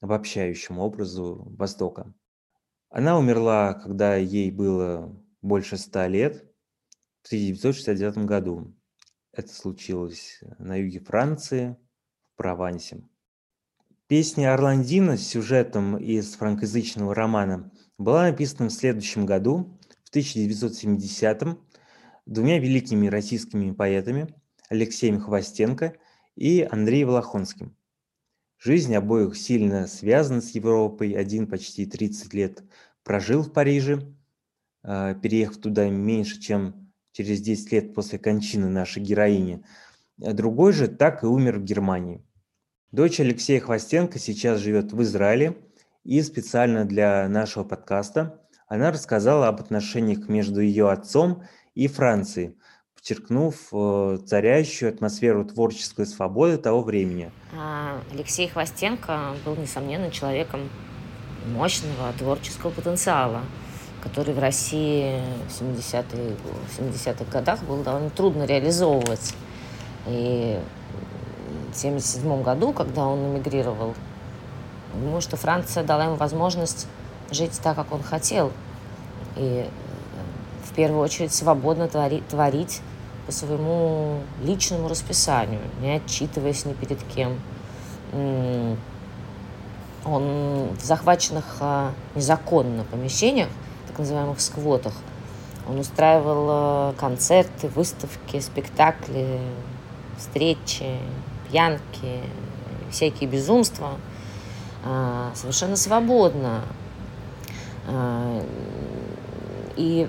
обобщающему 0.00 0.82
образу 0.82 1.44
Востока. 1.56 2.12
Она 2.90 3.18
умерла, 3.18 3.74
когда 3.74 4.16
ей 4.16 4.50
было 4.50 5.18
больше 5.40 5.76
ста 5.76 6.08
лет, 6.08 6.53
в 7.24 7.26
1969 7.28 8.26
году. 8.26 8.74
Это 9.32 9.48
случилось 9.48 10.40
на 10.58 10.76
юге 10.76 11.00
Франции, 11.00 11.74
в 12.34 12.36
Провансе. 12.36 13.02
Песня 14.08 14.52
Орландина 14.52 15.16
с 15.16 15.26
сюжетом 15.26 15.96
из 15.96 16.34
франкоязычного 16.34 17.14
романа 17.14 17.72
была 17.96 18.24
написана 18.24 18.68
в 18.68 18.74
следующем 18.74 19.24
году, 19.24 19.78
в 20.04 20.14
1970-м, 20.14 21.58
двумя 22.26 22.58
великими 22.58 23.06
российскими 23.06 23.72
поэтами 23.72 24.34
Алексеем 24.68 25.18
Хвостенко 25.18 25.96
и 26.36 26.68
Андреем 26.70 27.08
Волохонским. 27.08 27.74
Жизнь 28.58 28.94
обоих 28.94 29.34
сильно 29.36 29.86
связана 29.86 30.42
с 30.42 30.50
Европой. 30.50 31.12
Один 31.12 31.46
почти 31.46 31.86
30 31.86 32.34
лет 32.34 32.62
прожил 33.02 33.42
в 33.42 33.52
Париже, 33.52 34.14
а, 34.82 35.14
переехав 35.14 35.56
туда 35.56 35.88
меньше, 35.88 36.38
чем 36.38 36.83
через 37.14 37.40
10 37.40 37.72
лет 37.72 37.94
после 37.94 38.18
кончины 38.18 38.68
нашей 38.68 39.00
героини. 39.00 39.64
А 40.22 40.32
другой 40.32 40.72
же 40.72 40.88
так 40.88 41.22
и 41.22 41.26
умер 41.26 41.58
в 41.58 41.64
Германии. 41.64 42.22
Дочь 42.90 43.20
Алексея 43.20 43.60
Хвостенко 43.60 44.18
сейчас 44.18 44.60
живет 44.60 44.92
в 44.92 45.02
Израиле, 45.02 45.56
и 46.02 46.20
специально 46.22 46.84
для 46.84 47.28
нашего 47.28 47.64
подкаста 47.64 48.40
она 48.66 48.90
рассказала 48.90 49.48
об 49.48 49.60
отношениях 49.60 50.28
между 50.28 50.60
ее 50.60 50.90
отцом 50.90 51.44
и 51.74 51.86
Францией, 51.86 52.56
подчеркнув 52.94 53.68
э, 53.72 54.18
царящую 54.26 54.92
атмосферу 54.92 55.44
творческой 55.44 56.06
свободы 56.06 56.58
того 56.58 56.82
времени. 56.82 57.30
А, 57.56 58.00
Алексей 58.12 58.48
Хвостенко 58.48 59.34
был, 59.44 59.56
несомненно, 59.56 60.10
человеком 60.10 60.68
мощного 61.46 62.12
творческого 62.18 62.70
потенциала– 62.70 63.42
который 64.04 64.34
в 64.34 64.38
России 64.38 65.20
в 65.48 65.60
70-е, 65.60 66.36
70-х 66.78 67.24
годах 67.32 67.62
было 67.62 67.82
довольно 67.82 68.10
трудно 68.10 68.44
реализовывать. 68.44 69.34
И 70.06 70.60
в 71.72 71.78
1977 71.78 72.42
году, 72.42 72.72
когда 72.72 73.06
он 73.06 73.18
эмигрировал, 73.32 73.94
думаю, 74.94 75.22
что 75.22 75.36
Франция 75.36 75.82
дала 75.82 76.04
ему 76.04 76.16
возможность 76.16 76.86
жить 77.30 77.58
так, 77.62 77.76
как 77.76 77.90
он 77.92 78.02
хотел. 78.02 78.52
И 79.36 79.66
в 80.64 80.74
первую 80.74 81.00
очередь 81.00 81.32
свободно 81.32 81.88
творить, 81.88 82.28
творить 82.28 82.82
по 83.26 83.32
своему 83.32 84.20
личному 84.42 84.88
расписанию, 84.88 85.62
не 85.80 85.96
отчитываясь 85.96 86.66
ни 86.66 86.74
перед 86.74 87.02
кем. 87.14 87.38
Он 90.04 90.68
в 90.78 90.84
захваченных 90.84 91.44
а, 91.60 91.92
незаконно 92.14 92.84
помещениях 92.84 93.48
так 93.94 94.00
называемых 94.00 94.40
сквотах. 94.40 94.92
Он 95.68 95.78
устраивал 95.78 96.90
э, 96.90 96.94
концерты, 96.98 97.68
выставки, 97.68 98.40
спектакли, 98.40 99.40
встречи, 100.18 100.98
пьянки, 101.48 102.20
всякие 102.90 103.30
безумства 103.30 103.92
э, 104.84 105.30
совершенно 105.36 105.76
свободно. 105.76 106.62
Э, 107.86 108.44
и 109.76 110.08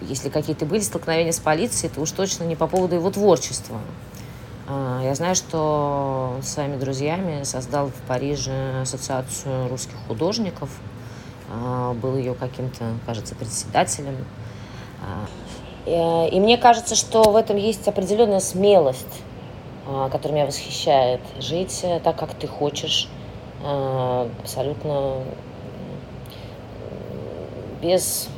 если 0.00 0.28
какие-то 0.28 0.64
были 0.64 0.80
столкновения 0.80 1.32
с 1.32 1.40
полицией, 1.40 1.92
то 1.92 2.00
уж 2.00 2.12
точно 2.12 2.44
не 2.44 2.54
по 2.54 2.68
поводу 2.68 2.94
его 2.94 3.10
творчества. 3.10 3.78
Я 4.66 5.14
знаю, 5.14 5.34
что 5.34 6.34
он 6.36 6.42
с 6.42 6.48
своими 6.48 6.76
друзьями 6.76 7.42
создал 7.42 7.88
в 7.88 8.08
Париже 8.08 8.80
ассоциацию 8.80 9.68
русских 9.68 9.96
художников– 10.06 10.70
а, 10.80 10.93
был 11.94 12.16
ее 12.16 12.34
каким-то, 12.34 12.84
кажется, 13.06 13.34
председателем. 13.34 14.16
А, 15.02 15.26
э, 15.86 16.28
и 16.30 16.40
мне 16.40 16.56
кажется, 16.58 16.94
что 16.94 17.30
в 17.30 17.36
этом 17.36 17.56
есть 17.56 17.86
определенная 17.88 18.40
смелость, 18.40 19.22
а, 19.86 20.08
которая 20.08 20.38
меня 20.38 20.46
восхищает. 20.46 21.20
Жить 21.38 21.80
э, 21.82 22.00
так, 22.00 22.16
как 22.16 22.34
ты 22.34 22.46
хочешь, 22.46 23.08
абсолютно 24.42 25.22
без 27.80 28.28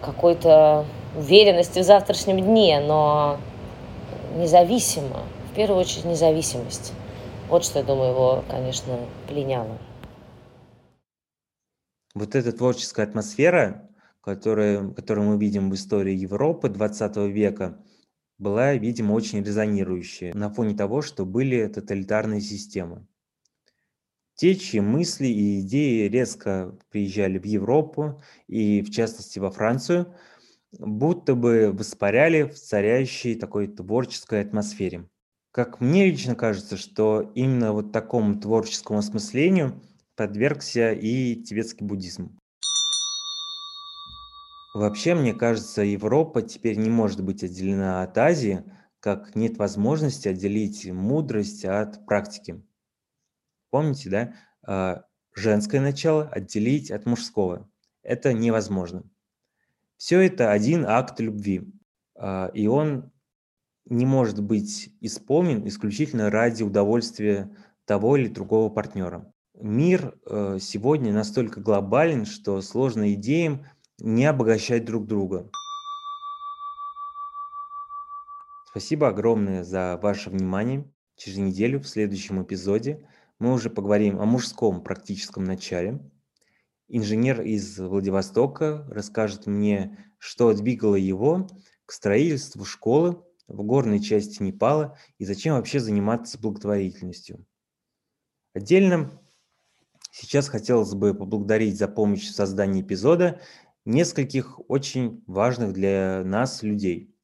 какой-то 0.00 0.84
уверенности 1.16 1.80
в 1.80 1.82
завтрашнем 1.82 2.40
дне, 2.40 2.78
но 2.78 3.38
независимо, 4.36 5.22
в 5.50 5.56
первую 5.56 5.80
очередь 5.80 6.04
независимость. 6.04 6.92
Вот 7.48 7.64
что, 7.64 7.80
я 7.80 7.84
думаю, 7.84 8.10
его, 8.10 8.44
конечно, 8.48 8.94
пленяло. 9.26 9.78
Вот 12.16 12.34
эта 12.34 12.50
творческая 12.50 13.02
атмосфера, 13.02 13.90
которую, 14.22 14.94
которую 14.94 15.28
мы 15.28 15.38
видим 15.38 15.68
в 15.68 15.74
истории 15.74 16.14
Европы 16.14 16.70
20 16.70 17.14
века, 17.30 17.84
была, 18.38 18.72
видимо, 18.72 19.12
очень 19.12 19.42
резонирующая 19.42 20.32
на 20.32 20.48
фоне 20.48 20.74
того, 20.74 21.02
что 21.02 21.26
были 21.26 21.66
тоталитарные 21.66 22.40
системы. 22.40 23.06
Те, 24.34 24.54
чьи 24.54 24.80
мысли 24.80 25.26
и 25.26 25.60
идеи 25.60 26.08
резко 26.08 26.78
приезжали 26.88 27.38
в 27.38 27.44
Европу 27.44 28.22
и, 28.46 28.80
в 28.80 28.90
частности, 28.90 29.38
во 29.38 29.50
Францию, 29.50 30.14
будто 30.72 31.34
бы 31.34 31.70
воспаряли 31.70 32.44
в 32.44 32.54
царящей 32.54 33.34
такой 33.34 33.66
творческой 33.66 34.40
атмосфере. 34.40 35.06
Как 35.50 35.82
мне 35.82 36.06
лично 36.06 36.34
кажется, 36.34 36.78
что 36.78 37.30
именно 37.34 37.74
вот 37.74 37.92
такому 37.92 38.40
творческому 38.40 39.00
осмыслению 39.00 39.82
подвергся 40.16 40.92
и 40.92 41.36
тибетский 41.36 41.86
буддизм. 41.86 42.38
Вообще, 44.74 45.14
мне 45.14 45.32
кажется, 45.32 45.82
Европа 45.82 46.42
теперь 46.42 46.76
не 46.76 46.90
может 46.90 47.22
быть 47.22 47.42
отделена 47.42 48.02
от 48.02 48.18
Азии, 48.18 48.64
как 49.00 49.34
нет 49.34 49.56
возможности 49.56 50.28
отделить 50.28 50.84
мудрость 50.90 51.64
от 51.64 52.04
практики. 52.04 52.62
Помните, 53.70 54.10
да? 54.10 54.34
А, 54.66 55.04
женское 55.34 55.80
начало 55.80 56.28
отделить 56.28 56.90
от 56.90 57.06
мужского. 57.06 57.70
Это 58.02 58.32
невозможно. 58.32 59.04
Все 59.96 60.20
это 60.20 60.52
один 60.52 60.84
акт 60.86 61.20
любви, 61.20 61.72
а, 62.14 62.50
и 62.52 62.66
он 62.66 63.12
не 63.86 64.04
может 64.04 64.42
быть 64.42 64.90
исполнен 65.00 65.66
исключительно 65.66 66.30
ради 66.30 66.62
удовольствия 66.62 67.50
того 67.86 68.16
или 68.16 68.28
другого 68.28 68.68
партнера. 68.68 69.32
Мир 69.58 70.18
э, 70.26 70.58
сегодня 70.60 71.14
настолько 71.14 71.60
глобален, 71.60 72.26
что 72.26 72.60
сложно 72.60 73.14
идеям 73.14 73.64
не 73.98 74.26
обогащать 74.26 74.84
друг 74.84 75.06
друга. 75.06 75.50
Спасибо 78.68 79.08
огромное 79.08 79.64
за 79.64 79.98
ваше 80.02 80.28
внимание. 80.28 80.92
Через 81.16 81.38
неделю 81.38 81.80
в 81.80 81.88
следующем 81.88 82.42
эпизоде 82.42 83.08
мы 83.38 83.54
уже 83.54 83.70
поговорим 83.70 84.20
о 84.20 84.26
мужском 84.26 84.82
практическом 84.82 85.44
начале. 85.44 86.00
Инженер 86.88 87.40
из 87.40 87.78
Владивостока 87.78 88.86
расскажет 88.90 89.46
мне, 89.46 89.96
что 90.18 90.52
двигало 90.52 90.96
его 90.96 91.48
к 91.86 91.92
строительству 91.92 92.66
школы 92.66 93.22
в 93.48 93.62
горной 93.62 94.00
части 94.00 94.42
Непала 94.42 94.98
и 95.16 95.24
зачем 95.24 95.54
вообще 95.54 95.80
заниматься 95.80 96.38
благотворительностью. 96.38 97.46
Отдельно 98.52 99.18
сейчас 100.16 100.48
хотелось 100.48 100.94
бы 100.94 101.14
поблагодарить 101.14 101.76
за 101.76 101.88
помощь 101.88 102.28
в 102.28 102.34
создании 102.34 102.80
эпизода 102.80 103.40
нескольких 103.84 104.58
очень 104.68 105.22
важных 105.26 105.74
для 105.74 106.22
нас 106.24 106.62
людей. 106.62 107.14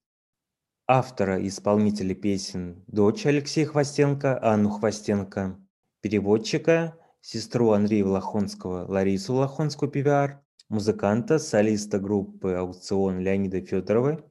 Автора 0.87 1.41
и 1.41 1.49
исполнителя 1.49 2.15
песен 2.15 2.85
дочь 2.87 3.25
Алексея 3.25 3.67
Хвостенко, 3.67 4.39
Анну 4.43 4.69
Хвостенко, 4.71 5.59
переводчика, 6.03 6.97
сестру 7.21 7.71
Андрея 7.71 8.05
Влахонского, 8.05 8.87
Ларису 8.87 9.35
Влахонскую, 9.35 9.91
PVR, 9.91 10.41
музыканта, 10.69 11.39
солиста 11.39 11.99
группы 11.99 12.53
«Аукцион» 12.53 13.21
Леонида 13.21 13.63
Федорова 13.63 14.23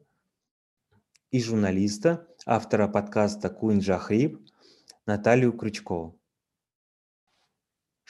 и 1.32 1.41
журналиста, 1.41 2.28
автора 2.45 2.88
подкаста 2.88 3.50
«Куин 3.50 3.82
Жахриб» 3.82 4.39
Наталью 5.08 5.54
Крючкову. 5.54 6.21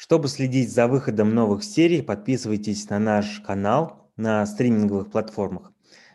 Чтобы 0.04 0.30
следить 0.30 0.74
за 0.74 0.88
выходом 0.88 1.36
новых 1.36 1.64
серий, 1.64 2.02
подписывайтесь 2.02 2.90
на 2.90 2.98
наш 2.98 3.40
канал– 3.42 4.10
на 4.18 4.44
стриминговых 4.48 5.12
платформах. 5.12 5.74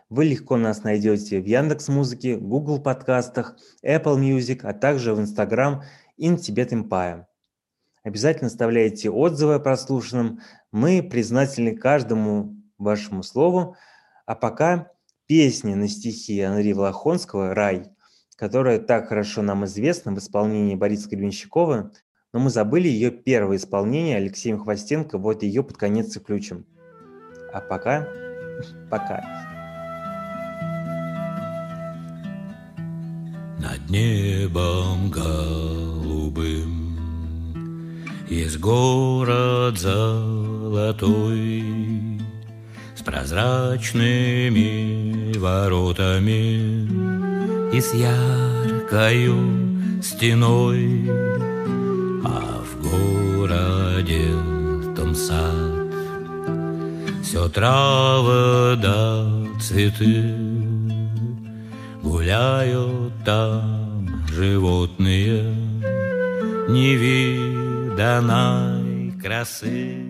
Вы 0.09 0.25
легко 0.25 0.57
нас 0.57 0.83
найдете 0.83 1.40
в 1.40 1.44
Яндекс 1.44 1.87
Музыке, 1.87 2.37
Google 2.37 2.81
подкастах, 2.81 3.57
Apple 3.85 4.18
Music, 4.18 4.62
а 4.64 4.72
также 4.72 5.14
в 5.14 5.20
Instagram 5.20 5.85
in 6.18 6.35
Tibet 6.35 6.70
Empire. 6.70 7.27
Обязательно 8.03 8.49
оставляйте 8.49 9.09
отзывы 9.09 9.55
о 9.55 9.61
прослушанном. 9.61 10.40
Мы 10.72 11.01
признательны 11.01 11.77
каждому 11.77 12.57
вашему 12.79 13.22
слову. 13.22 13.77
А 14.27 14.35
пока 14.35 14.90
песня 15.29 15.77
на 15.77 15.87
стихи 15.87 16.40
Анри 16.40 16.72
Влахонского 16.72 17.55
«Рай», 17.55 17.85
которая 18.35 18.81
так 18.81 19.11
хорошо 19.11 19.42
нам 19.42 19.64
известна 19.64 20.12
в 20.12 20.18
исполнении 20.18 20.75
Бориса 20.75 21.09
Гребенщикова, 21.09 21.92
но 22.37 22.42
мы 22.42 22.51
забыли 22.51 22.87
ее 22.87 23.11
первое 23.11 23.57
исполнение 23.57 24.18
Алексеем 24.18 24.62
Хвостенко, 24.62 25.16
вот 25.16 25.42
ее 25.42 25.62
под 25.62 25.79
конец 25.79 26.14
и 26.16 26.20
включим. 26.20 26.66
А 27.51 27.62
пока, 27.62 28.07
пока. 28.90 29.25
Над 33.59 33.88
небом 33.88 35.11
голубым 35.11 36.99
Есть 38.29 38.61
город 38.61 39.79
золотой 39.79 41.64
С 42.94 43.01
прозрачными 43.01 45.35
воротами 45.38 46.87
И 47.75 47.81
с 47.81 47.94
яркою 47.94 50.03
стеной 50.03 51.26
городе 53.97 54.29
том 54.95 55.15
сад. 55.15 55.55
Все 57.23 57.49
травы 57.49 58.77
да 58.77 59.27
цветы 59.61 60.35
Гуляют 62.03 63.13
там 63.25 64.27
животные 64.29 65.55
Невиданной 66.69 67.63
красы 69.23 70.06